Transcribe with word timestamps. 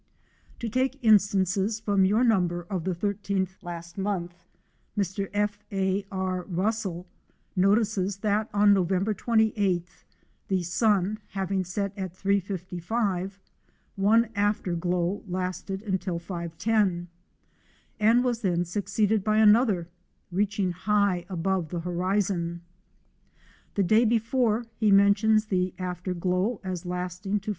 To 0.57 0.67
take 0.67 0.97
instances 1.03 1.79
from 1.79 2.05
your 2.05 2.23
number 2.23 2.63
of 2.71 2.85
the'l3th 2.85 3.37
ult., 4.03 4.31
Mr. 4.97 5.29
F. 5.31 5.59
A. 5.71 6.03
R. 6.11 6.41
Russell 6.45 7.05
notices 7.55 8.17
that 8.25 8.49
on 8.51 8.73
November 8.73 9.13
2Sth, 9.13 10.03
the 10.47 10.63
sun 10.63 11.19
having 11.33 11.63
set 11.63 11.95
at 11.95 12.15
3.55, 12.15 13.33
one 13.95 14.29
after 14.33 14.73
glow 14.73 15.23
lasted 15.27 15.85
till 16.01 16.19
5.10, 16.19 17.05
and 17.99 18.23
was 18.23 18.41
then 18.41 18.65
succeeded 18.65 19.23
by 19.23 19.37
another" 19.37 19.87
reaching 20.31 20.71
high 20.71 21.27
above 21.29 21.69
the 21.69 21.81
horizon." 21.81 22.63
The 23.75 23.83
day 23.83 24.05
before 24.05 24.65
he 24.79 24.91
mentions 24.91 25.45
the 25.45 25.75
after 25.77 26.15
glow 26.15 26.59
as 26.63 26.87
lasting 26.87 27.41
to 27.41 27.49
5. 27.49 27.49